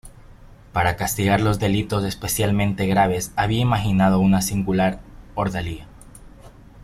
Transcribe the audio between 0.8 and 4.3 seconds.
castigar los delitos especialmente graves había imaginado